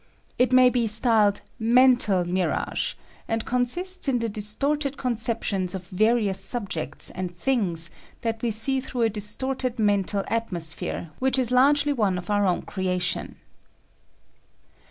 [0.39, 2.95] It may be styled mental mirage,
[3.27, 7.91] and consists in the distorted conceptions of various subjects and things
[8.21, 12.47] that we see through a dis torted mental atmosphere, which is largely one of our
[12.47, 13.35] own creation.